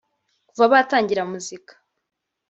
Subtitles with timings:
[0.49, 1.73] Kuva batangira muzika